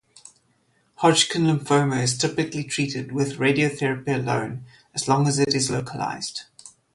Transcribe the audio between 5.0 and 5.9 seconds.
long as it is